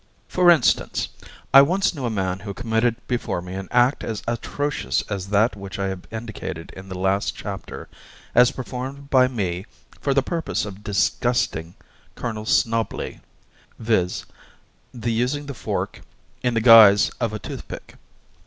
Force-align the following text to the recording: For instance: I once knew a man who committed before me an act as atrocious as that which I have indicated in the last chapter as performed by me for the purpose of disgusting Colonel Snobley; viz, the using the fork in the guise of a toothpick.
For 0.27 0.49
instance: 0.49 1.09
I 1.53 1.61
once 1.61 1.93
knew 1.93 2.05
a 2.05 2.09
man 2.09 2.39
who 2.39 2.55
committed 2.55 2.95
before 3.07 3.39
me 3.39 3.53
an 3.53 3.67
act 3.69 4.03
as 4.03 4.23
atrocious 4.27 5.03
as 5.11 5.27
that 5.27 5.55
which 5.55 5.77
I 5.77 5.89
have 5.89 6.07
indicated 6.09 6.73
in 6.75 6.89
the 6.89 6.97
last 6.97 7.35
chapter 7.35 7.87
as 8.33 8.49
performed 8.49 9.11
by 9.11 9.27
me 9.27 9.67
for 10.01 10.15
the 10.15 10.23
purpose 10.23 10.65
of 10.65 10.83
disgusting 10.83 11.75
Colonel 12.15 12.45
Snobley; 12.47 13.21
viz, 13.77 14.25
the 14.91 15.11
using 15.13 15.45
the 15.45 15.53
fork 15.53 16.01
in 16.41 16.55
the 16.55 16.61
guise 16.61 17.09
of 17.19 17.31
a 17.31 17.37
toothpick. 17.37 17.93